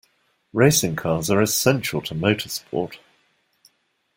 [0.51, 2.97] Racing cars are essential to motorsport